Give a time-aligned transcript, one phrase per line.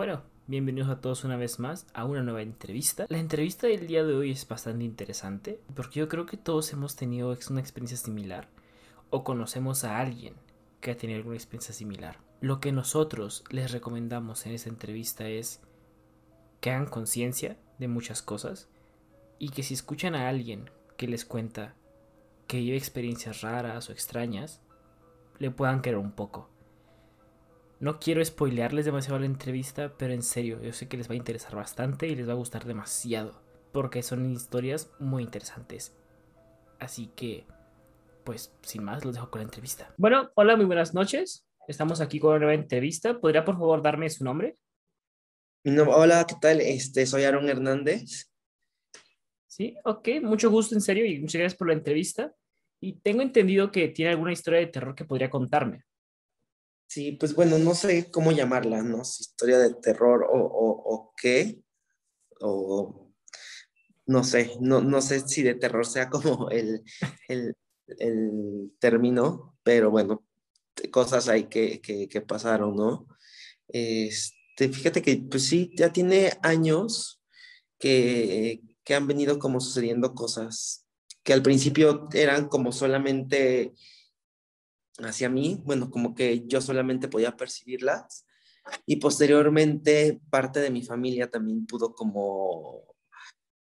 [0.00, 3.04] Bueno, bienvenidos a todos una vez más a una nueva entrevista.
[3.10, 6.96] La entrevista del día de hoy es bastante interesante porque yo creo que todos hemos
[6.96, 8.48] tenido una experiencia similar
[9.10, 10.36] o conocemos a alguien
[10.80, 12.16] que ha tenido alguna experiencia similar.
[12.40, 15.60] Lo que nosotros les recomendamos en esta entrevista es
[16.62, 18.70] que hagan conciencia de muchas cosas
[19.38, 21.74] y que si escuchan a alguien que les cuenta
[22.46, 24.62] que vive experiencias raras o extrañas,
[25.38, 26.49] le puedan querer un poco.
[27.80, 31.16] No quiero spoilearles demasiado la entrevista, pero en serio, yo sé que les va a
[31.16, 33.40] interesar bastante y les va a gustar demasiado,
[33.72, 35.96] porque son historias muy interesantes.
[36.78, 37.46] Así que,
[38.22, 39.94] pues, sin más, los dejo con la entrevista.
[39.96, 41.46] Bueno, hola, muy buenas noches.
[41.68, 43.18] Estamos aquí con una nueva entrevista.
[43.18, 44.58] ¿Podría, por favor, darme su nombre?
[45.64, 46.60] hola, ¿qué tal?
[46.60, 48.30] Este, soy Aaron Hernández.
[49.46, 52.34] Sí, ok, mucho gusto, en serio, y muchas gracias por la entrevista.
[52.78, 55.86] Y tengo entendido que tiene alguna historia de terror que podría contarme.
[56.90, 59.04] Sí, pues bueno, no sé cómo llamarla, ¿no?
[59.04, 61.62] Si historia de terror o, o, qué,
[62.40, 63.12] o
[64.06, 66.82] no sé, no, no sé si de terror sea como el,
[67.28, 67.54] el,
[67.98, 70.26] el término, pero bueno,
[70.90, 73.06] cosas ahí que, que, que, pasaron, ¿no?
[73.68, 77.22] Este, fíjate que pues sí, ya tiene años
[77.78, 80.84] que, que han venido como sucediendo cosas
[81.22, 83.74] que al principio eran como solamente
[84.98, 88.26] hacia mí, bueno, como que yo solamente podía percibirlas
[88.86, 92.84] y posteriormente parte de mi familia también pudo como,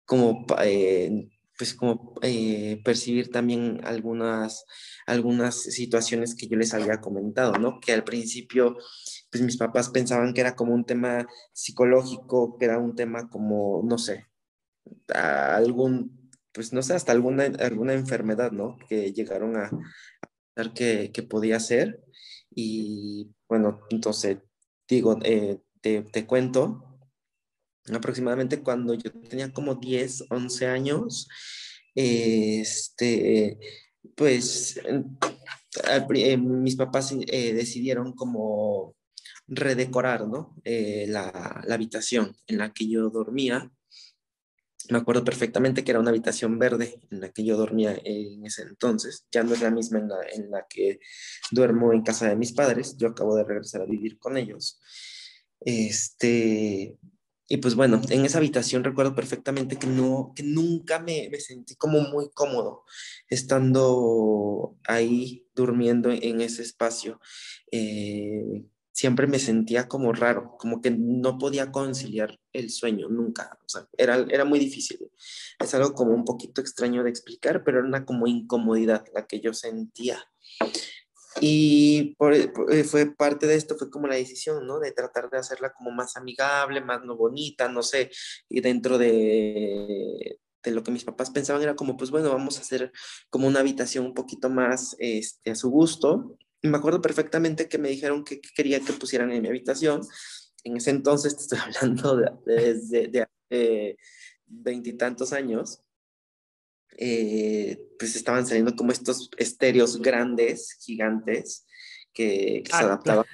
[0.05, 4.65] como, eh, pues como eh, percibir también algunas,
[5.05, 7.79] algunas situaciones que yo les había comentado, ¿no?
[7.79, 8.77] Que al principio,
[9.31, 13.81] pues mis papás pensaban que era como un tema psicológico, que era un tema como,
[13.85, 14.27] no sé,
[15.13, 18.77] algún, pues no sé, hasta alguna, alguna enfermedad, ¿no?
[18.89, 19.69] Que llegaron a,
[20.73, 22.03] que, que podía ser.
[22.55, 24.37] Y bueno, entonces
[24.87, 26.99] digo, eh, te, te, cuento,
[27.93, 31.27] aproximadamente cuando yo tenía como 10, 11 años,
[31.95, 33.59] este,
[34.15, 34.79] pues
[36.15, 38.95] eh, mis papás eh, decidieron como
[39.47, 40.55] redecorar, ¿no?
[40.63, 43.71] la, la habitación en la que yo dormía
[44.89, 48.63] me acuerdo perfectamente que era una habitación verde en la que yo dormía en ese
[48.63, 49.25] entonces.
[49.31, 50.99] Ya no es la misma en la, en la que
[51.51, 52.95] duermo en casa de mis padres.
[52.97, 54.79] Yo acabo de regresar a vivir con ellos.
[55.61, 56.97] Este,
[57.47, 61.75] y pues bueno, en esa habitación recuerdo perfectamente que, no, que nunca me, me sentí
[61.75, 62.83] como muy cómodo
[63.29, 67.19] estando ahí durmiendo en ese espacio.
[67.71, 73.67] Eh, siempre me sentía como raro, como que no podía conciliar el sueño, nunca, o
[73.67, 74.99] sea, era, era muy difícil.
[75.59, 79.41] Es algo como un poquito extraño de explicar, pero era una como incomodidad la que
[79.41, 80.23] yo sentía.
[81.41, 82.15] Y
[82.69, 84.79] eh, fue parte de esto, fue como la decisión, ¿no?
[84.79, 88.11] De tratar de hacerla como más amigable, más no bonita, no sé,
[88.47, 92.61] y dentro de, de lo que mis papás pensaban era como, pues bueno, vamos a
[92.61, 92.91] hacer
[93.31, 96.37] como una habitación un poquito más este, a su gusto
[96.69, 100.01] me acuerdo perfectamente que me dijeron que, quería que pusieran en mi habitación.
[100.63, 103.97] En ese entonces, te estoy hablando de, desde de,
[104.45, 105.83] veintitantos años,
[106.97, 111.65] eh, pues estaban saliendo como estos estéreos grandes, gigantes,
[112.13, 113.25] que, se ah, adaptaban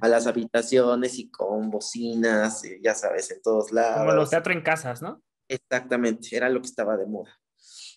[0.00, 3.98] a las habitaciones y con bocinas, ya sabes, en todos lados.
[3.98, 5.22] Como los teatros en casas, ¿no?
[5.48, 7.38] Exactamente, era lo que estaba de moda.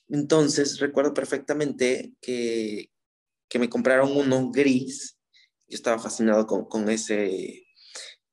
[0.09, 2.91] Entonces, recuerdo perfectamente que,
[3.49, 5.17] que me compraron uno gris.
[5.67, 7.67] Yo estaba fascinado con, con ese,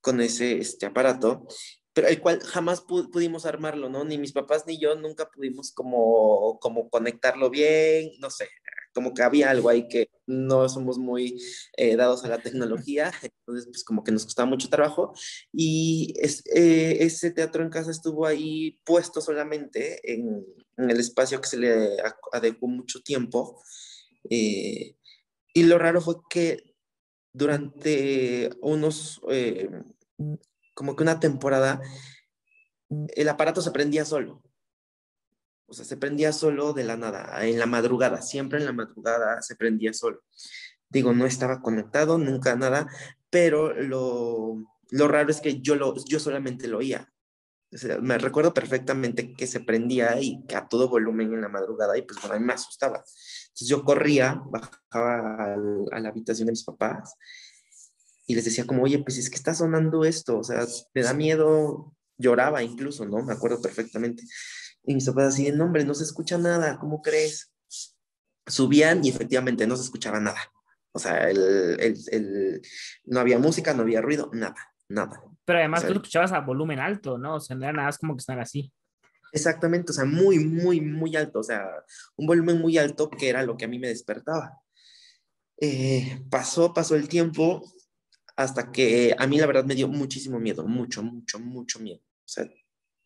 [0.01, 1.47] con ese este, aparato,
[1.93, 4.05] pero el cual jamás pudimos armarlo, ¿no?
[4.05, 8.49] Ni mis papás ni yo nunca pudimos como, como conectarlo bien, no sé,
[8.93, 11.41] como que había algo ahí que no somos muy
[11.77, 15.13] eh, dados a la tecnología, entonces pues como que nos costaba mucho trabajo
[15.53, 20.45] y es, eh, ese teatro en casa estuvo ahí puesto solamente en,
[20.77, 21.97] en el espacio que se le
[22.33, 23.63] adecuó mucho tiempo.
[24.31, 24.97] Eh,
[25.55, 26.75] y lo raro fue que
[27.33, 29.71] durante unos, eh,
[30.75, 31.81] como que una temporada,
[32.91, 34.43] el aparato se prendía solo.
[35.67, 39.41] O sea, se prendía solo de la nada, en la madrugada, siempre en la madrugada
[39.43, 40.23] se prendía solo.
[40.89, 42.89] Digo, no estaba conectado, nunca nada,
[43.31, 44.57] pero lo,
[44.91, 47.14] lo raro es que yo, lo, yo solamente lo oía.
[48.01, 52.03] Me recuerdo perfectamente que se prendía y que a todo volumen en la madrugada y
[52.03, 52.99] pues bueno, a mí me asustaba.
[52.99, 55.55] Entonces yo corría, bajaba
[55.93, 57.15] a la habitación de mis papás
[58.27, 61.13] y les decía como, oye, pues es que está sonando esto, o sea, te da
[61.13, 63.23] miedo, lloraba incluso, ¿no?
[63.23, 64.25] Me acuerdo perfectamente.
[64.85, 67.53] Y mis papás así, no, hombre, no se escucha nada, ¿cómo crees?
[68.47, 70.41] Subían y efectivamente no se escuchaba nada.
[70.93, 72.63] O sea, el, el, el,
[73.05, 74.57] no había música, no había ruido, nada,
[74.89, 75.23] nada.
[75.45, 77.37] Pero además O tú lo escuchabas a volumen alto, ¿no?
[77.37, 78.73] O sea, no era nada más como que estar así.
[79.33, 81.67] Exactamente, o sea, muy, muy, muy alto, o sea,
[82.17, 84.61] un volumen muy alto que era lo que a mí me despertaba.
[85.61, 87.69] Eh, pasó, pasó el tiempo
[88.37, 92.01] hasta que a mí la verdad me dio muchísimo miedo, mucho, mucho, mucho miedo.
[92.01, 92.49] O sea,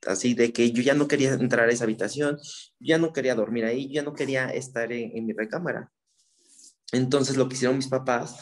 [0.07, 2.39] así de que yo ya no quería entrar a esa habitación,
[2.79, 5.91] ya no quería dormir ahí, ya no quería estar en, en mi recámara.
[6.93, 8.37] Entonces lo que hicieron mis papás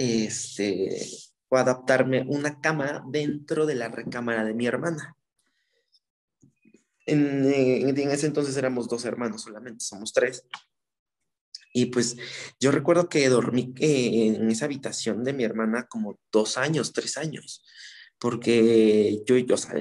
[0.00, 1.06] este,
[1.50, 5.16] fue adaptarme una cama dentro de la recámara de mi hermana.
[7.06, 10.46] En, eh, en ese entonces éramos dos hermanos solamente, somos tres.
[11.72, 12.16] Y pues
[12.60, 17.16] yo recuerdo que dormí eh, en esa habitación de mi hermana como dos años, tres
[17.16, 17.64] años,
[18.20, 19.74] porque yo, yo o sea,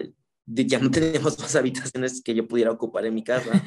[0.47, 3.63] ya no teníamos más habitaciones que yo pudiera ocupar en mi casa.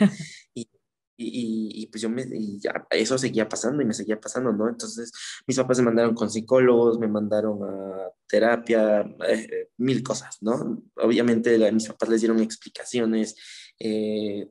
[0.55, 0.69] Y,
[1.23, 4.69] y, y, pues yo me, y ya, eso seguía pasando y me seguía pasando, ¿no?
[4.69, 5.13] Entonces
[5.47, 10.83] mis papás me mandaron con psicólogos, me mandaron a terapia, eh, mil cosas, ¿no?
[10.97, 13.37] Obviamente la- mis papás les dieron explicaciones
[13.79, 14.49] eh,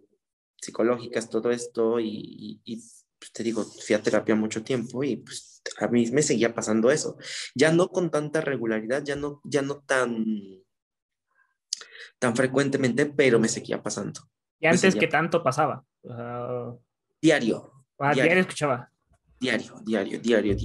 [0.61, 2.75] psicológicas, todo esto, y, y, y,
[3.19, 6.91] pues, te digo, fui a terapia mucho tiempo y pues a mí me seguía pasando
[6.91, 7.17] eso.
[7.55, 10.25] Ya no con tanta regularidad, ya no, ya no tan,
[12.19, 14.21] tan frecuentemente, pero me seguía pasando.
[14.61, 15.83] Y antes, seguía- ¿qué tanto pasaba?
[16.03, 16.47] Sea,
[17.21, 18.23] Diario, a Diario.
[18.23, 18.91] diario escuchaba.
[19.39, 20.57] diario, diario, diario,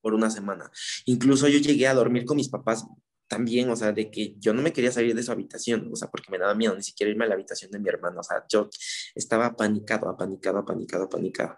[0.00, 0.70] por una semana.
[1.06, 2.86] Incluso yo llegué a dormir con mis papás
[3.28, 6.08] también, o sea, de que yo no me quería salir de su habitación, o sea,
[6.10, 8.44] porque me daba miedo ni siquiera irme a la habitación de mi hermano, o sea,
[8.48, 8.68] yo
[9.14, 11.56] estaba apanicado, apanicado, apanicado, apanicado.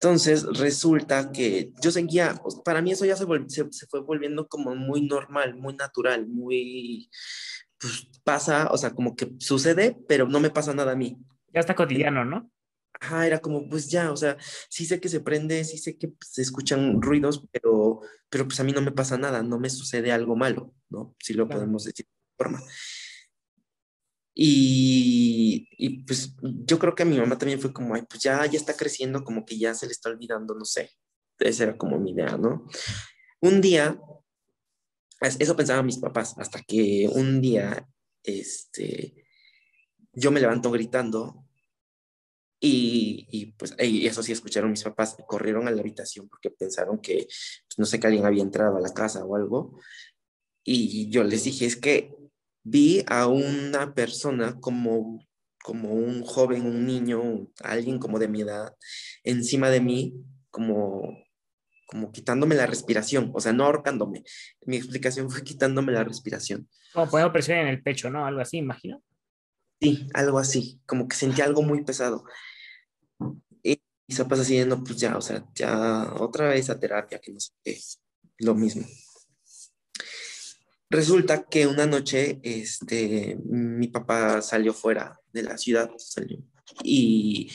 [0.00, 2.34] Entonces, resulta que yo seguía,
[2.64, 6.26] para mí eso ya se, vol- se, se fue volviendo como muy normal, muy natural,
[6.26, 7.08] muy,
[7.82, 11.18] pues pasa, o sea, como que sucede, pero no me pasa nada a mí.
[11.52, 12.48] Ya está cotidiano, ¿no?
[13.00, 14.36] Ajá, era como, pues ya, o sea,
[14.68, 18.00] sí sé que se prende, sí sé que pues, se escuchan ruidos, pero,
[18.30, 21.16] pero pues a mí no me pasa nada, no me sucede algo malo, ¿no?
[21.18, 21.60] Si lo Claro.
[21.60, 22.62] podemos decir de forma.
[24.34, 28.46] Y, y pues yo creo que a mi mamá también fue como, ay, pues ya,
[28.46, 30.90] ya está creciendo, como que ya se le está olvidando, no sé.
[31.38, 32.66] Esa era como mi idea, ¿no?
[33.40, 33.98] Un día,
[35.22, 37.88] eso pensaban mis papás, hasta que un día,
[38.22, 39.14] este,
[40.12, 41.44] yo me levanto gritando
[42.60, 47.00] y, y, pues y eso sí escucharon mis papás, corrieron a la habitación porque pensaron
[47.00, 49.80] que, pues, no sé, que alguien había entrado a la casa o algo.
[50.64, 52.14] Y yo les dije, es que
[52.62, 55.26] vi a una persona como,
[55.64, 58.76] como un joven, un niño, alguien como de mi edad,
[59.24, 60.14] encima de mí,
[60.50, 61.21] como,
[61.92, 64.24] como quitándome la respiración, o sea, no ahorcándome.
[64.64, 66.66] Mi explicación fue quitándome la respiración.
[66.94, 68.24] Como poniendo presión en el pecho, ¿no?
[68.24, 69.02] Algo así, imagino.
[69.78, 72.24] Sí, algo así, como que sentí algo muy pesado.
[73.62, 73.78] Y
[74.08, 77.40] mis papás así, no, pues ya, o sea, ya otra vez a terapia, que no
[77.40, 77.78] sé qué,
[78.38, 78.86] lo mismo.
[80.88, 86.38] Resulta que una noche, este, mi papá salió fuera de la ciudad, salió,
[86.82, 87.50] y,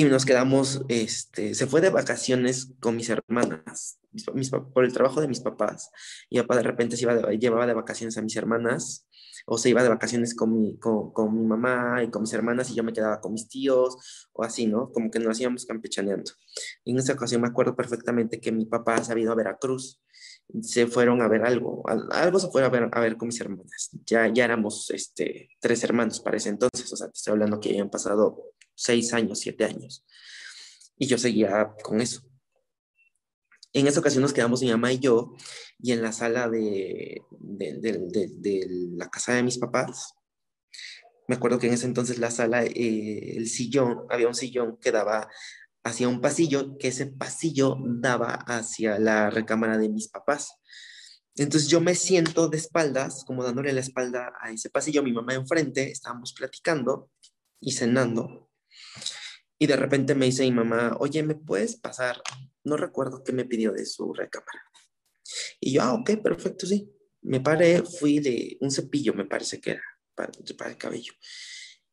[0.00, 4.92] y nos quedamos, este, se fue de vacaciones con mis hermanas, mis, mis por el
[4.92, 5.90] trabajo de mis papás,
[6.30, 9.06] y papá de repente se iba de- llevaba de vacaciones a mis hermanas,
[9.46, 12.70] o se iba de vacaciones con mi, con, con mi mamá y con mis hermanas,
[12.70, 14.90] y yo me quedaba con mis tíos, o así, ¿no?
[14.92, 16.30] Como que nos íbamos campechaneando.
[16.84, 20.02] Y en esa ocasión me acuerdo perfectamente que mi papá se había ido a Veracruz,
[20.62, 23.40] se fueron a ver algo, al- algo se fueron a ver, a ver con mis
[23.40, 23.90] hermanas.
[24.06, 27.70] Ya, ya éramos este, tres hermanos para ese entonces, o sea, te estoy hablando que
[27.70, 28.42] habían pasado
[28.78, 30.04] seis años, siete años.
[30.96, 32.22] Y yo seguía con eso.
[33.72, 35.34] En esa ocasión nos quedamos mi mamá y yo,
[35.78, 38.66] y en la sala de, de,
[38.96, 40.14] la casa de mis papás,
[41.26, 44.90] me acuerdo que en ese entonces la sala, eh, el sillón, había un sillón que
[44.90, 45.28] daba
[45.84, 50.54] hacia un pasillo, que ese pasillo daba hacia la recámara de mis papás.
[51.36, 55.34] Entonces yo me siento de espaldas, como dándole la espalda a ese pasillo, mi mamá
[55.34, 57.10] enfrente, estábamos platicando
[57.60, 58.47] y cenando.
[59.58, 62.22] Y de repente me dice mi mamá, oye, ¿me puedes pasar?
[62.64, 64.62] No recuerdo qué me pidió de su recámara.
[65.60, 66.90] Y yo, ah, ok, perfecto, sí.
[67.22, 69.82] Me paré, fui de un cepillo, me parece que era,
[70.14, 71.12] para, para el cabello.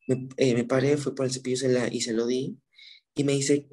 [0.07, 2.59] Me, eh, me paré, fui por el cepillo se la, y se lo di.
[3.15, 3.67] Y me dice,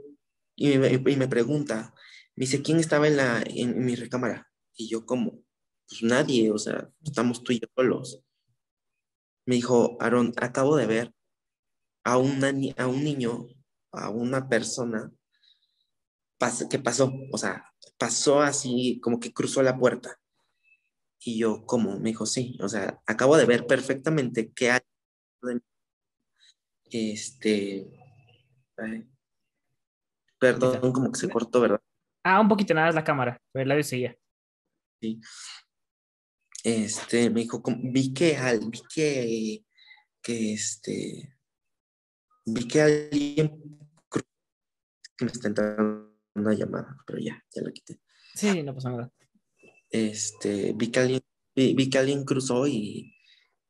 [0.57, 1.95] y me, y me pregunta,
[2.35, 4.51] me dice, ¿quién estaba en, la, en, en mi recámara?
[4.75, 5.45] Y yo, como,
[5.89, 8.23] pues nadie, o sea, estamos tú y yo solos.
[9.45, 11.15] Me dijo, Aaron, acabo de ver
[12.05, 13.49] a, una, a un niño,
[13.93, 15.11] a una persona
[16.69, 20.19] que pasó, o sea, pasó así, como que cruzó la puerta.
[21.21, 22.01] Y yo, ¿cómo?
[22.01, 24.81] Me dijo, sí, o sea, acabo de ver perfectamente que hay...
[26.91, 27.87] Este...
[28.77, 29.09] ay,
[30.39, 31.81] perdón, como que se cortó, ¿verdad?
[32.25, 34.17] Ah, un poquito nada es la cámara, pero el audio seguía.
[35.01, 35.21] Sí.
[36.65, 39.65] este, me dijo, vi que, al, vi que,
[40.21, 41.37] que este,
[42.45, 43.82] vi que alguien
[45.23, 48.01] que me está entrando una llamada, pero ya, ya la quité.
[48.35, 49.13] Sí, no pasa nada.
[49.91, 51.21] Este, vi que alguien,
[51.55, 53.15] vi, que alguien cruzó y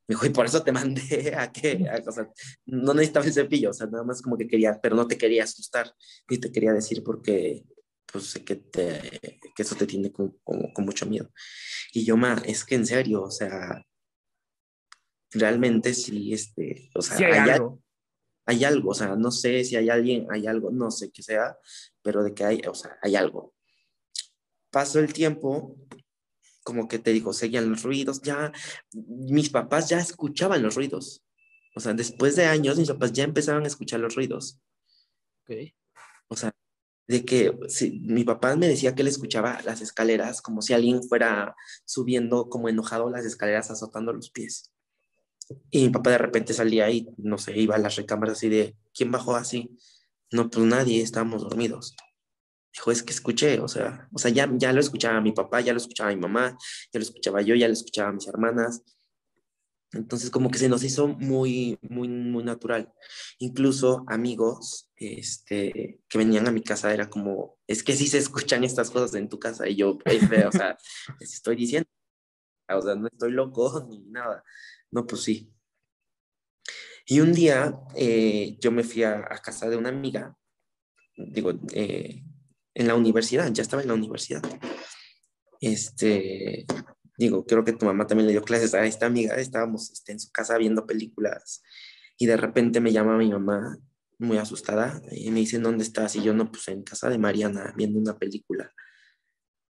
[0.07, 2.29] me dijo, y por eso te mandé a que, o sea,
[2.65, 5.43] no necesitaba el cepillo, o sea, nada más como que quería, pero no te quería
[5.43, 5.93] asustar,
[6.29, 7.65] y te quería decir porque,
[8.11, 11.29] pues sé que, te, que eso te tiene con, con, mucho miedo.
[11.91, 13.85] Y yo, ma, es que en serio, o sea,
[15.31, 17.82] realmente sí, este, o sea, hay, algo.
[18.45, 21.57] Hay algo, o sea, no sé si hay alguien, hay algo, no sé qué sea,
[22.01, 23.53] pero de que hay, o sea, hay algo.
[24.69, 25.77] Pasó el tiempo,
[26.63, 28.51] como que te digo, seguían los ruidos, ya,
[28.93, 31.23] mis papás ya escuchaban los ruidos.
[31.75, 34.59] O sea, después de años, mis papás ya empezaban a escuchar los ruidos.
[36.27, 36.53] O sea,
[37.07, 41.03] de que si, mi papá me decía que él escuchaba las escaleras como si alguien
[41.03, 44.72] fuera subiendo como enojado las escaleras azotando los pies.
[45.71, 48.75] Y mi papá de repente salía y, no sé, iba a las recámaras así de,
[48.93, 49.77] ¿quién bajó así?
[50.31, 51.95] No, pues nadie, estábamos dormidos.
[52.73, 55.73] Dijo, es que escuché, o sea, o sea, ya, ya lo escuchaba mi papá, ya
[55.73, 56.57] lo escuchaba mi mamá,
[56.91, 58.81] ya lo escuchaba yo, ya lo escuchaba mis hermanas.
[59.91, 62.91] Entonces, como que se nos hizo muy, muy, muy natural.
[63.37, 68.63] Incluso amigos este, que venían a mi casa era como, es que sí se escuchan
[68.63, 69.69] estas cosas en tu casa.
[69.69, 70.77] Y yo, o sea,
[71.19, 71.87] les estoy diciendo,
[72.69, 74.43] o sea, no estoy loco ni nada.
[74.93, 75.51] No, pues sí.
[77.05, 80.37] Y un día eh, yo me fui a, casa de una amiga,
[81.17, 82.23] digo, eh,
[82.75, 84.43] en la universidad, ya estaba en la universidad.
[85.59, 86.65] Este,
[87.17, 90.19] digo, creo que tu mamá también le dio clases a esta amiga, estábamos este, en
[90.19, 91.63] su casa viendo películas
[92.17, 93.77] y de repente me llama mi mamá
[94.19, 96.15] muy asustada y me dice, ¿dónde estás?
[96.15, 98.71] Y yo no, pues en casa de Mariana viendo una película.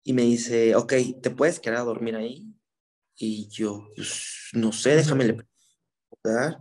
[0.03, 2.55] Y me dice, ok, ¿te puedes quedar a dormir ahí?
[3.17, 6.59] Y yo, pues no sé, déjame le preguntar.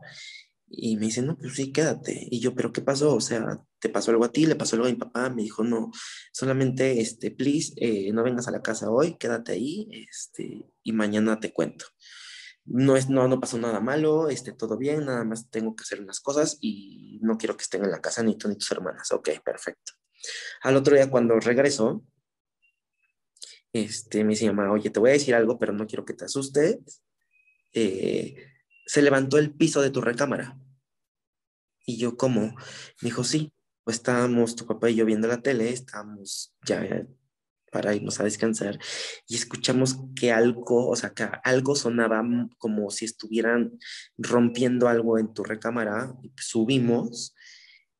[0.76, 2.26] Y me dice, no, pues sí, quédate.
[2.30, 3.14] Y yo, pero ¿qué pasó?
[3.14, 4.46] O sea, ¿te pasó algo a ti?
[4.46, 5.30] ¿Le pasó algo a mi papá?
[5.30, 5.90] Me dijo, no,
[6.32, 11.38] solamente, este, please, eh, no vengas a la casa hoy, quédate ahí, este, y mañana
[11.38, 11.86] te cuento.
[12.64, 16.00] No, es, no, no pasó nada malo, este, todo bien, nada más tengo que hacer
[16.00, 19.12] unas cosas y no quiero que estén en la casa ni tú ni tus hermanas.
[19.12, 19.92] Ok, perfecto.
[20.62, 22.02] Al otro día cuando regresó,
[23.74, 26.24] este, me dice mamá, oye, te voy a decir algo, pero no quiero que te
[26.24, 27.02] asustes.
[27.72, 28.36] Eh,
[28.86, 30.56] se levantó el piso de tu recámara.
[31.84, 32.54] Y yo, ¿cómo?
[33.02, 33.52] Dijo, sí,
[33.82, 37.06] pues estábamos tu papá y yo viendo la tele, estábamos ya
[37.72, 38.78] para irnos a descansar
[39.26, 42.22] y escuchamos que algo, o sea, que algo sonaba
[42.58, 43.76] como si estuvieran
[44.16, 46.14] rompiendo algo en tu recámara.
[46.36, 47.34] Subimos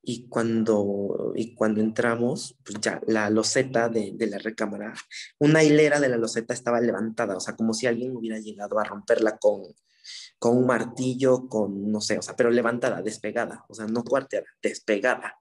[0.06, 4.92] y cuando, y cuando entramos, pues ya la loseta de, de, la recámara,
[5.38, 8.84] una hilera de la loseta estaba levantada, o sea, como si alguien hubiera llegado a
[8.84, 9.62] romperla con,
[10.38, 14.46] con un martillo, con, no sé, o sea, pero levantada, despegada, o sea, no cuarteada,
[14.62, 15.38] despegada.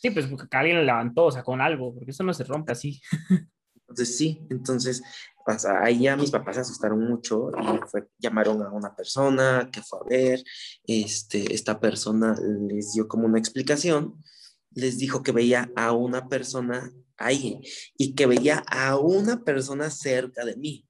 [0.00, 2.72] Sí, pues porque alguien la levantó, o sea, con algo, porque eso no se rompe
[2.72, 3.00] así.
[3.92, 5.02] Entonces, sí, entonces,
[5.44, 9.82] pues, ahí ya mis papás se asustaron mucho y fue, llamaron a una persona que
[9.82, 10.44] fue a ver,
[10.84, 12.34] este, esta persona
[12.68, 14.22] les dio como una explicación,
[14.70, 17.60] les dijo que veía a una persona ahí
[17.96, 20.86] y que veía a una persona cerca de mí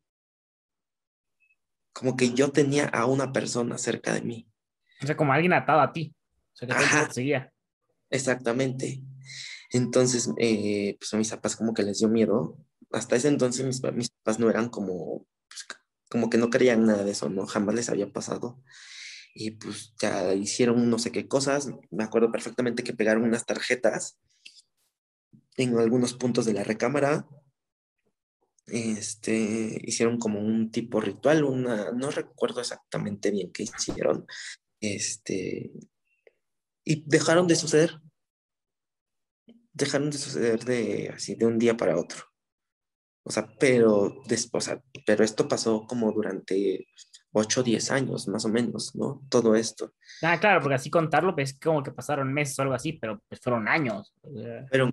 [1.93, 4.49] como que yo tenía a una persona cerca de mí.
[5.03, 6.15] O sea, como alguien atado a ti.
[6.55, 7.53] O sea, que te seguía.
[8.11, 9.03] Exactamente.
[9.71, 12.57] Entonces, eh, pues a mis papás como que les dio miedo.
[12.93, 15.67] Hasta ese entonces mis, mis papás no eran como, pues,
[16.11, 17.47] como que no creían nada de eso, ¿no?
[17.47, 18.63] Jamás les había pasado.
[19.35, 21.71] Y pues ya hicieron no sé qué cosas.
[21.91, 24.19] Me acuerdo perfectamente que pegaron unas tarjetas
[25.57, 27.27] en algunos puntos de la recámara
[28.67, 34.27] este, hicieron como un tipo ritual, una, no recuerdo exactamente bien qué hicieron,
[34.81, 35.73] este,
[36.85, 38.01] y dejaron de suceder,
[39.73, 42.32] dejaron de suceder de así de un día para otro.
[43.25, 44.71] O sea, pero después,
[45.07, 46.87] pero esto pasó como durante
[47.33, 49.23] 8 o 10 años, más o menos, ¿no?
[49.29, 49.93] Todo esto.
[50.23, 53.41] Ah, claro, porque así contarlo, pues como que pasaron meses o algo así, pero pues
[53.41, 54.15] fueron años.
[54.71, 54.91] Pero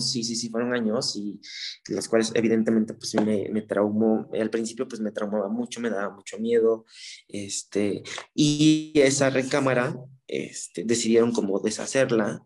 [0.00, 1.40] Sí, sí, sí, fueron años y
[1.88, 6.14] las cuales evidentemente pues me, me traumó, al principio pues me traumaba mucho, me daba
[6.14, 6.86] mucho miedo,
[7.28, 8.02] este,
[8.34, 9.94] y esa recámara,
[10.26, 12.42] este, decidieron como deshacerla,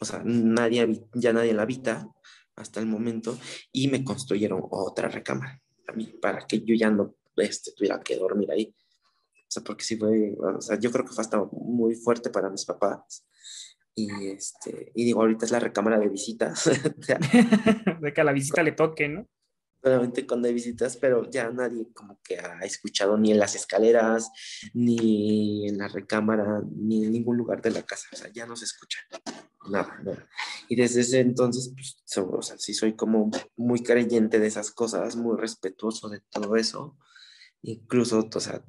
[0.00, 2.08] o sea, nadie, ya nadie la habita
[2.56, 3.38] hasta el momento,
[3.72, 8.16] y me construyeron otra recámara a mí, para que yo ya no este, tuviera que
[8.16, 8.74] dormir ahí.
[8.76, 12.50] O sea, porque sí fue, o sea, yo creo que fue hasta muy fuerte para
[12.50, 13.24] mis papás
[13.94, 16.64] y, este, y digo, ahorita es la recámara de visitas.
[18.00, 19.28] de que a la visita le toque, ¿no?
[19.84, 24.30] Solamente cuando hay visitas, pero ya nadie como que ha escuchado ni en las escaleras,
[24.72, 28.56] ni en la recámara, ni en ningún lugar de la casa, o sea, ya no
[28.56, 29.00] se escucha
[29.68, 30.26] nada, nada.
[30.70, 35.16] Y desde ese entonces, pues, o sea, sí soy como muy creyente de esas cosas,
[35.16, 36.96] muy respetuoso de todo eso,
[37.60, 38.64] incluso, o sea,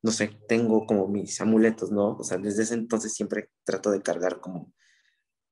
[0.00, 2.16] no sé, tengo como mis amuletos, ¿no?
[2.18, 4.72] O sea, desde ese entonces siempre trato de cargar como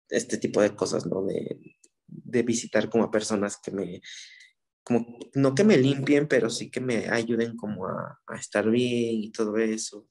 [0.09, 1.25] este tipo de cosas, ¿no?
[1.25, 1.59] De,
[2.07, 4.01] de visitar como a personas que me,
[4.85, 9.23] como, no que me limpien, pero sí que me ayuden como a, a estar bien
[9.23, 10.07] y todo eso.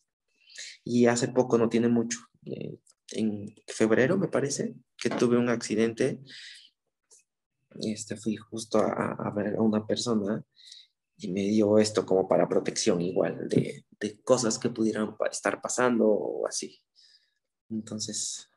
[0.84, 2.78] Y hace poco, no tiene mucho, eh,
[3.12, 6.20] en febrero me parece, que tuve un accidente.
[7.82, 10.44] Este, fui justo a, ver a una persona
[11.18, 13.86] y me dio esto como para protección igual de,
[14.24, 16.80] cosas que pudieran estar pasando o así.
[17.70, 18.50] Entonces,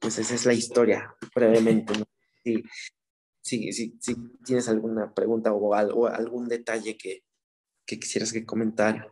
[0.00, 1.94] pues esa es la historia, brevemente.
[2.42, 2.62] Sí,
[3.44, 7.22] sí, sí, sí, tienes alguna pregunta o, algo, algún detalle que,
[7.86, 9.10] que quisieras que comentar.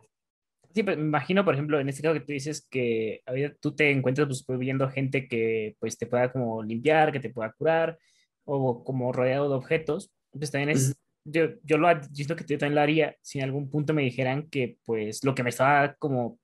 [0.73, 3.21] Sí, pues me imagino, por ejemplo, en este caso que tú dices que
[3.61, 7.53] tú te encuentras pues, viendo gente que pues te pueda como limpiar, que te pueda
[7.53, 7.99] curar,
[8.43, 12.75] o como rodeado de objetos, pues también es, yo, yo lo visto que yo también
[12.75, 16.39] lo haría si en algún punto me dijeran que pues lo que me estaba como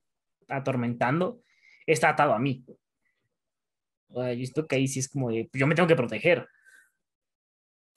[0.48, 1.42] atormentando
[1.86, 2.64] está atado a mí.
[4.12, 6.46] O sea, yo visto que ahí sí es como de, yo me tengo que proteger.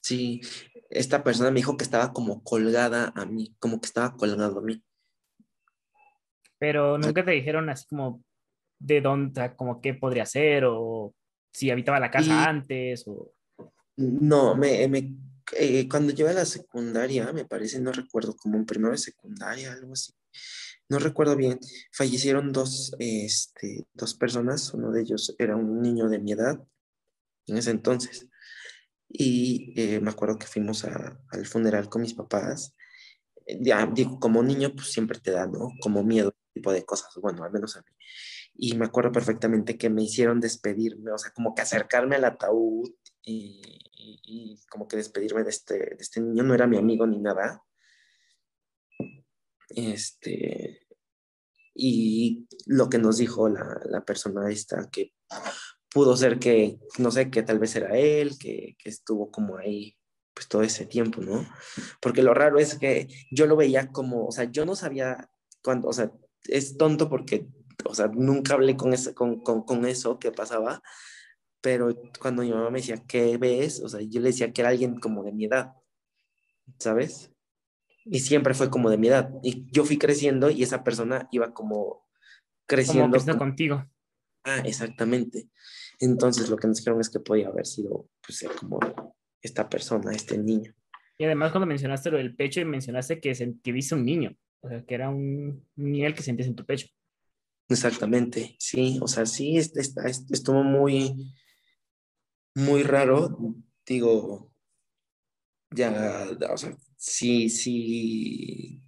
[0.04, 0.42] Sí,
[0.90, 4.62] esta persona me dijo que estaba como colgada a mí, como que estaba colgado a
[4.62, 4.84] mí.
[6.60, 8.22] Pero nunca te dijeron así como
[8.80, 11.16] de dónde, como qué podría ser, o
[11.54, 13.34] si habitaba la casa Y- antes, o...
[13.96, 15.16] No, me, me,
[15.56, 19.72] eh, cuando llegué a la secundaria, me parece, no recuerdo, como en primero de secundaria,
[19.72, 20.14] algo así.
[20.90, 21.60] No recuerdo bien.
[21.92, 24.74] Fallecieron dos, este, dos personas.
[24.74, 26.62] Uno de ellos era un niño de mi edad
[27.48, 28.28] en ese entonces.
[29.16, 32.76] Y eh, me acuerdo que fuimos a- al funeral con mis papás.
[33.46, 35.70] Eh, Ya, digo, como niño, pues siempre te da, ¿no?
[35.82, 37.14] Como miedo, tipo de cosas.
[37.22, 37.88] Bueno, al menos a mí.
[38.56, 42.90] Y me acuerdo perfectamente que me hicieron despedirme, o sea, como que acercarme al ataúd
[43.22, 43.62] y,
[43.96, 46.44] y- y como que despedirme de este, de este niño.
[46.44, 47.64] No era mi amigo ni nada.
[49.70, 50.88] Este,
[51.74, 55.14] y lo que nos dijo la, la persona esta, que
[55.94, 59.96] pudo ser que, no sé, que tal vez era él, que, que estuvo como ahí
[60.34, 61.48] pues todo ese tiempo, ¿no?
[62.02, 65.30] Porque lo raro es que yo lo veía como, o sea, yo no sabía
[65.62, 66.12] cuándo, o sea,
[66.46, 67.48] es tonto porque,
[67.86, 70.82] o sea, nunca hablé con eso, con, con, con eso que pasaba,
[71.62, 73.80] pero cuando mi mamá me decía, ¿qué ves?
[73.84, 75.74] O sea, yo le decía que era alguien como de mi edad,
[76.80, 77.32] ¿sabes?
[78.06, 79.32] Y siempre fue como de mi edad.
[79.44, 82.04] Y yo fui creciendo y esa persona iba como como
[82.68, 83.12] creciendo.
[83.12, 83.86] creciendo como- contigo.
[84.44, 85.50] Ah, exactamente.
[86.00, 88.80] Entonces lo que nos dijeron es que podía haber sido, pues, como
[89.42, 90.74] esta persona, este niño.
[91.18, 94.70] Y además cuando mencionaste lo del pecho y mencionaste que, que viste un niño, o
[94.70, 96.88] sea, que era un nivel que sentías en tu pecho.
[97.70, 101.34] Exactamente, sí, o sea, sí, es- es- es- estuvo muy,
[102.56, 103.38] muy raro.
[103.86, 104.52] Digo,
[105.72, 108.82] ya, o sea, sí, sí.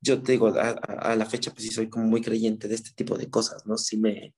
[0.00, 2.74] Yo te digo, a, a- a la fecha, pues sí soy como muy creyente de
[2.76, 3.76] este tipo de cosas, ¿no?
[3.76, 4.34] Sí me,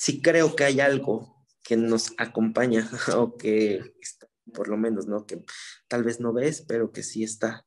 [0.00, 5.26] sí creo que hay algo que nos acompaña o que está, por lo menos, ¿no?
[5.26, 5.42] Que
[5.88, 7.66] tal vez no ves, pero que sí está.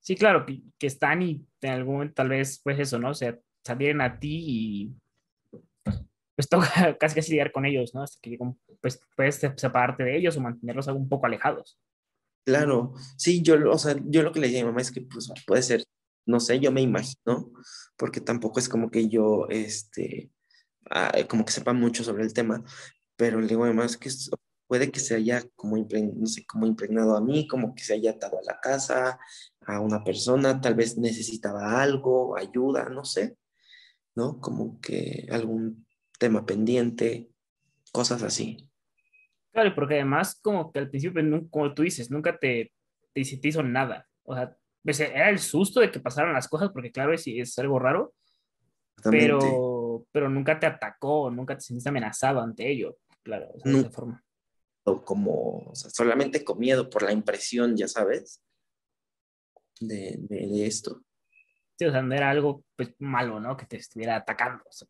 [0.00, 3.10] Sí, claro, que, que están y en algún momento tal vez, pues eso, ¿no?
[3.10, 3.36] O sea,
[3.66, 4.94] salieron a ti y
[6.36, 8.04] pues toca casi casi lidiar con ellos, ¿no?
[8.04, 8.38] Hasta que
[8.80, 11.80] pues puedes separarte de ellos o mantenerlos un poco alejados.
[12.46, 14.92] Claro, sí, yo, lo- o sea, yo lo que le dije a mi mamá es
[14.92, 15.82] que pues puede ser,
[16.26, 17.50] no sé, yo me imagino,
[17.96, 20.30] porque tampoco es como que yo, este,
[20.90, 22.62] ah, como que sepa mucho sobre el tema,
[23.16, 24.10] pero le digo a mi mamá es que
[24.66, 27.94] puede que se haya como, impregn- no sé, como impregnado a mí, como que se
[27.94, 29.18] haya atado a la casa,
[29.66, 33.36] a una persona, tal vez necesitaba algo, ayuda, no sé,
[34.14, 34.38] ¿no?
[34.40, 35.86] Como que algún
[36.18, 37.30] tema pendiente,
[37.92, 38.68] cosas así.
[39.52, 42.72] Claro, porque además como que al principio, como tú dices, nunca te,
[43.12, 44.06] te, te hizo nada.
[44.22, 47.58] O sea, pues, era el susto de que pasaran las cosas, porque claro, es, es
[47.58, 48.14] algo raro,
[48.96, 49.26] Exactamente.
[50.00, 52.98] Pero, pero nunca te atacó, nunca te sentiste amenazado ante ello.
[53.22, 54.24] Claro, o sea, de esa forma.
[54.84, 58.42] o como, o sea, solamente con miedo por la impresión, ya sabes,
[59.80, 61.02] de, de, de esto.
[61.78, 63.56] Sí, o sea, no era algo pues, malo, ¿no?
[63.56, 64.62] Que te estuviera atacando.
[64.66, 64.86] o sea,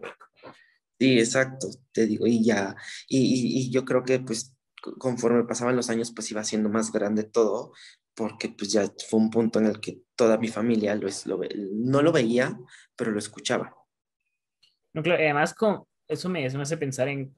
[0.98, 2.76] Sí, exacto, te digo, y ya,
[3.08, 6.68] y, y, y yo creo que pues co- conforme pasaban los años, pues iba siendo
[6.68, 7.72] más grande todo,
[8.14, 11.40] porque pues ya fue un punto en el que toda mi familia lo, lo
[11.72, 12.58] no lo veía,
[12.96, 13.74] pero lo escuchaba.
[14.94, 17.34] No, claro, además con, eso me, eso me hace pensar en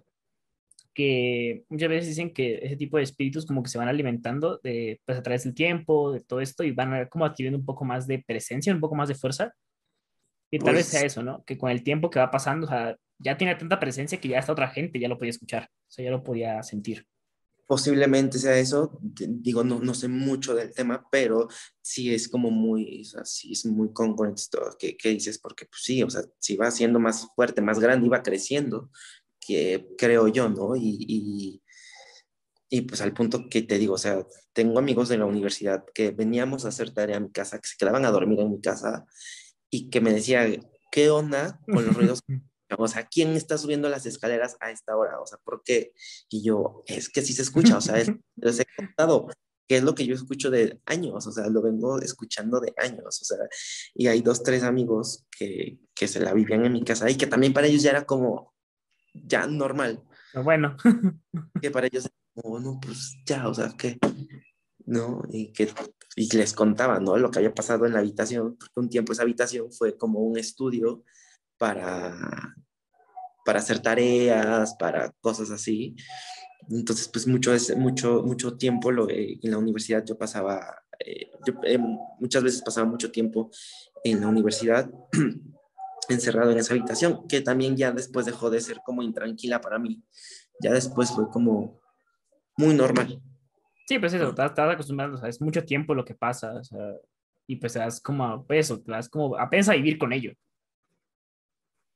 [0.95, 5.01] que muchas veces dicen que ese tipo de espíritus como que se van alimentando de,
[5.05, 8.07] pues a través del tiempo, de todo esto, y van como adquiriendo un poco más
[8.07, 9.55] de presencia, un poco más de fuerza.
[10.51, 11.43] Y tal vez sea Pues eso, ¿no?
[11.45, 14.39] Que con el tiempo que va pasando, o sea, ya tiene tanta presencia que ya
[14.39, 17.07] hasta otra gente ya lo podía escuchar, o sea, ya lo podía sentir.
[17.73, 21.49] Posiblemente sea eso, digo, no, no sé mucho del tema, pero
[21.81, 26.03] sí es como muy, o sea, es muy congruente todo que, dices, porque pues sí,
[26.03, 28.91] o sea, si va siendo más fuerte, más grande, iba creciendo,
[29.41, 30.77] que creo yo, ¿no?
[30.77, 31.63] Y, y,
[32.69, 36.11] y pues al punto que te digo, o sea, tengo amigos de la universidad que
[36.11, 39.07] veníamos a hacer tarea en mi casa, que se quedaban a dormir en mi casa
[39.71, 42.21] y que me decían, ¿qué onda con los ruidos?
[42.79, 45.21] O sea, ¿quién está subiendo las escaleras a esta hora?
[45.21, 45.93] O sea, ¿por qué?
[46.29, 49.29] Y yo, es que sí se escucha, o sea, es- les he contado
[49.69, 53.23] que es lo que yo escucho de años, o sea, lo vengo escuchando de años,
[53.23, 53.39] o sea,
[53.95, 57.27] y hay dos, tres amigos que, que se la vivían en mi casa y que
[57.27, 58.53] también para ellos ya era como,
[59.15, 60.77] ya normal, Pero bueno,
[61.63, 63.99] que para ellos como, no, pues ya, o sea, que,
[64.85, 65.23] ¿no?
[65.31, 65.69] Y que
[66.17, 67.17] y les contaba, ¿no?
[67.17, 70.39] Lo que había pasado en la habitación, porque un tiempo esa habitación fue como un
[70.39, 71.05] estudio
[71.63, 72.57] para,
[73.45, 75.95] para hacer tareas, para cosas así.
[76.69, 81.31] Entonces, pues mucho, mucho, mucho tiempo lo, eh, en la universidad yo pasaba, eh,
[81.63, 81.79] eh,
[82.19, 83.49] muchas veces pasaba mucho tiempo
[84.03, 84.91] en la universidad
[86.09, 90.03] encerrado en esa habitación, que también ya después dejó de ser como intranquila para mí.
[90.59, 91.81] Ya después fue como
[92.57, 93.23] muy normal.
[93.87, 96.61] sí, pues eso, estás, acostumbrado, o sea, es mucho tiempo lo que pasa,
[97.47, 100.33] y pues te das como, a- eso, te das como apenas a vivir con ello.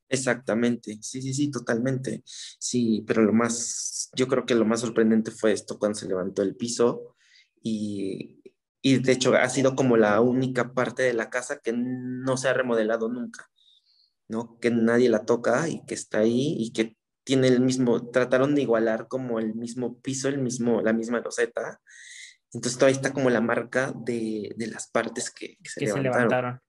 [0.09, 2.23] Exactamente, sí, sí, sí, totalmente.
[2.25, 6.43] Sí, pero lo más, yo creo que lo más sorprendente fue esto cuando se levantó
[6.43, 7.17] el piso
[7.63, 8.41] y,
[8.83, 12.49] y de hecho ha sido como la única parte de la casa que no se
[12.49, 13.51] ha remodelado nunca,
[14.29, 14.59] ¿no?
[14.61, 18.63] Que nadie la toca y que está ahí y que tiene el mismo, trataron de
[18.63, 21.81] igualar como el mismo piso, el mismo, la misma loseta.
[22.53, 26.01] Entonces todavía está como la marca de, de las partes que, que se que se
[26.01, 26.29] levantaron.
[26.29, 26.61] levantaron.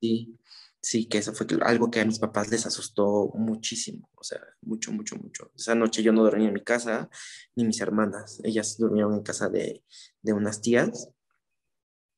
[0.00, 0.38] Sí,
[0.80, 4.92] sí, que eso fue algo que a mis papás les asustó muchísimo, o sea, mucho,
[4.92, 5.50] mucho, mucho.
[5.56, 7.08] Esa noche yo no dormí en mi casa,
[7.56, 9.82] ni mis hermanas, ellas durmieron en casa de,
[10.22, 11.10] de unas tías,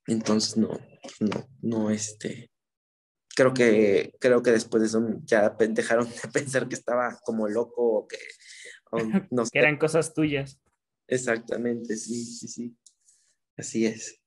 [0.07, 0.79] entonces no,
[1.20, 2.51] no, no, este,
[3.35, 7.83] creo que, creo que después de eso ya dejaron de pensar que estaba como loco
[7.83, 8.18] o que,
[8.90, 8.99] o
[9.31, 10.61] no sé, que eran cosas tuyas.
[11.07, 12.77] exactamente, sí, sí, sí,
[13.57, 14.19] así es.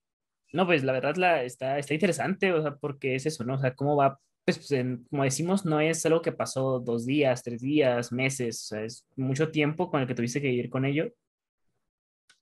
[0.54, 3.56] No, pues la verdad la, está, está interesante, o sea, porque es eso, ¿no?
[3.56, 7.06] O sea, cómo va, pues, pues, en- como decimos, no es algo que pasó dos
[7.06, 10.70] días, tres días, meses, o sea, es mucho tiempo con el que tuviste que vivir
[10.70, 11.12] con ello.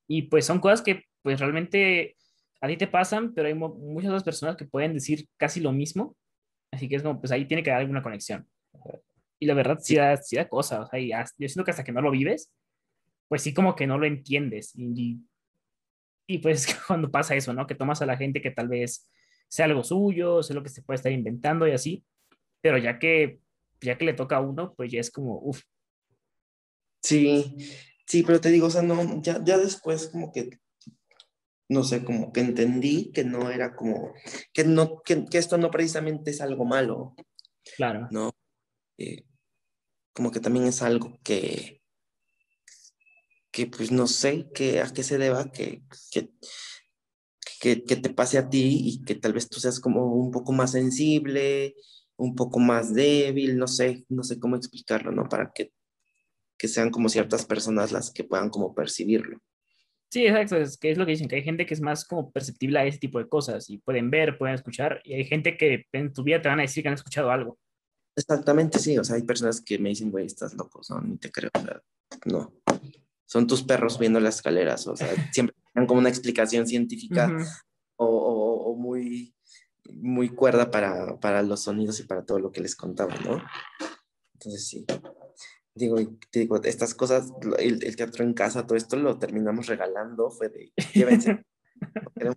[0.07, 2.15] Y pues son cosas que pues realmente
[2.61, 5.71] a ti te pasan, pero hay mu- muchas otras personas que pueden decir casi lo
[5.71, 6.15] mismo,
[6.71, 8.47] así que es como, pues ahí tiene que haber alguna conexión.
[9.39, 11.71] Y la verdad sí da, sí da cosa, o sea, y hasta- yo siento que
[11.71, 12.51] hasta que no lo vives,
[13.29, 14.73] pues sí como que no lo entiendes.
[14.75, 15.19] Y, y
[16.27, 17.67] y pues cuando pasa eso, ¿no?
[17.67, 19.09] Que tomas a la gente que tal vez
[19.47, 22.05] sea algo suyo, sea lo que se puede estar inventando y así,
[22.61, 23.39] pero ya que,
[23.81, 25.61] ya que le toca a uno, pues ya es como, uff,
[27.01, 27.57] Sí,
[28.05, 30.59] sí, pero te digo, o sea, no, ya, ya después como que,
[31.69, 34.13] no sé, como que entendí que no era como,
[34.53, 37.15] que no, que, que esto no precisamente es algo malo,
[37.75, 38.07] claro.
[38.11, 38.31] ¿no?
[38.97, 39.25] Eh,
[40.13, 41.80] como que también es algo que,
[43.51, 46.29] que pues no sé que, a qué se deba, que, que,
[47.59, 50.53] que, que te pase a ti y que tal vez tú seas como un poco
[50.53, 51.75] más sensible,
[52.17, 55.27] un poco más débil, no sé, no sé cómo explicarlo, ¿no?
[55.27, 55.71] Para que,
[56.57, 59.39] que sean como ciertas personas las que puedan como percibirlo.
[60.11, 62.31] Sí, exacto, es que es lo que dicen, que hay gente que es más como
[62.31, 65.85] perceptible a ese tipo de cosas y pueden ver, pueden escuchar, y hay gente que
[65.93, 67.57] en tu vida te van a decir que han escuchado algo.
[68.15, 68.97] Exactamente, sí.
[68.97, 71.49] O sea, hay personas que me dicen, güey, estás loco, no, ni te creo.
[71.53, 71.81] o sea,
[72.25, 72.53] no.
[73.31, 74.87] Son tus perros subiendo las escaleras.
[74.87, 77.45] O sea, siempre dan como una explicación científica Ujú.
[77.95, 79.33] o, o- o muy,
[79.89, 83.41] muy cuerda para, para los sonidos y para todo lo que les contaba, ¿no?
[84.33, 84.85] Entonces, sí.
[85.73, 85.95] Digo,
[86.33, 90.29] digo, estas cosas, el, el teatro en casa, todo esto lo terminamos regalando.
[90.29, 91.45] Fue de, llévense.
[92.15, 92.35] queremos".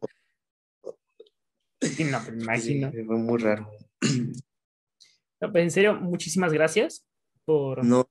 [1.81, 2.27] Sí, no, me
[2.61, 2.93] Sí, imagino.
[2.93, 3.69] fue muy raro.
[5.41, 7.05] No, pues en serio, muchísimas gracias
[7.45, 8.09] por, No,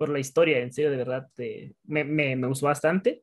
[0.00, 3.22] por la historia, en serio, de verdad, te- me, me, me gustó bastante.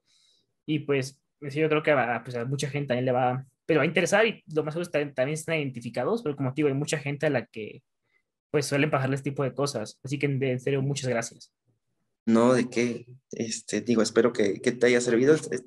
[0.64, 3.84] Y pues, serio, creo que a, pues, a mucha gente también le va, pero va
[3.84, 6.68] a interesar y lo más seguro es que también, están identificados, pero como te digo,
[6.68, 7.82] hay mucha gente a la que
[8.52, 10.00] pues suelen pasarle este tipo de cosas.
[10.04, 11.52] Así que en, serio, muchas gracias.
[12.28, 15.34] No, de qué, este, digo, espero que, que te haya servido.
[15.34, 15.58] Este,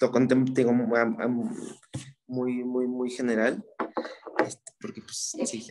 [0.00, 3.64] Lo conté, digo, muy, muy, muy general,
[4.46, 5.66] este, porque pues sí,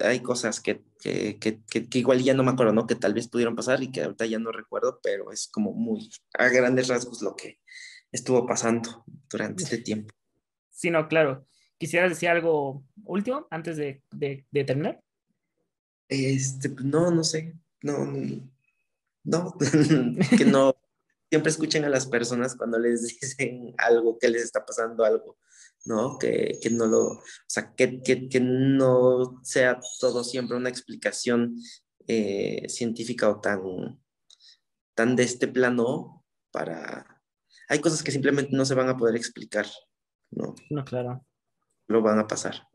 [0.00, 2.86] hay cosas que, que, que, que, igual ya no me acuerdo, ¿no?
[2.86, 6.10] Que tal vez pudieron pasar y que ahorita ya no recuerdo, pero es como muy
[6.38, 7.60] a grandes rasgos lo que
[8.10, 10.14] estuvo pasando durante este tiempo.
[10.70, 11.46] Sí, no, claro.
[11.78, 15.02] ¿Quisieras decir algo último antes de, de, de terminar?
[16.08, 17.54] Este, pues, no, no sé.
[17.82, 18.42] No, no,
[19.24, 19.56] no
[20.38, 20.76] que no.
[21.28, 25.38] Siempre escuchen a las personas cuando les dicen algo, que les está pasando algo
[25.84, 26.18] ¿no?
[26.18, 31.56] Que, que no lo, o sea, que, que, que, no sea todo siempre una explicación
[32.06, 34.00] eh, científica o tan,
[34.94, 37.22] tan de este plano para...
[37.68, 39.66] Hay cosas que simplemente no se van a poder explicar,
[40.30, 40.54] ¿no?
[40.70, 41.24] No, claro.
[41.88, 42.68] Lo van a pasar.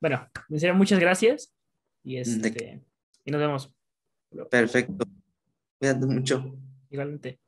[0.00, 0.28] Bueno,
[0.74, 1.54] muchas gracias
[2.02, 2.82] y, este,
[3.24, 3.72] y nos vemos.
[4.50, 5.04] Perfecto.
[5.78, 6.58] Cuídate mucho.
[6.90, 7.41] Igualmente.